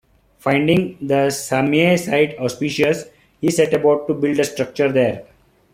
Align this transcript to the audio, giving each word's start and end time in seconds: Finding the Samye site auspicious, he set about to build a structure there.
Finding 0.39 0.97
the 0.99 1.27
Samye 1.27 1.95
site 1.99 2.35
auspicious, 2.39 3.05
he 3.39 3.51
set 3.51 3.71
about 3.75 4.07
to 4.07 4.15
build 4.15 4.39
a 4.39 4.43
structure 4.43 4.91
there. 4.91 5.27